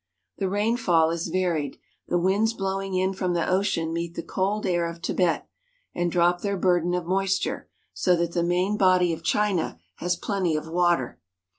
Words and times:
The 0.39 0.49
rainfall 0.49 1.11
is 1.11 1.27
varied. 1.27 1.77
The 2.07 2.17
winds 2.17 2.53
blowing 2.55 2.95
in 2.95 3.13
from 3.13 3.35
the 3.35 3.47
ocean 3.47 3.93
meet 3.93 4.15
the 4.15 4.23
cold 4.23 4.65
air 4.65 4.89
of 4.89 4.99
Tibet, 4.99 5.47
and 5.93 6.11
drop 6.11 6.41
their 6.41 6.57
burden 6.57 6.95
of 6.95 7.05
moisture, 7.05 7.69
so 7.93 8.15
that 8.15 8.31
the 8.31 8.41
main 8.41 8.77
body 8.77 9.13
of 9.13 9.21
China 9.23 9.77
has 9.97 10.15
plenty 10.15 10.55
of 10.55 10.67
water. 10.67 11.19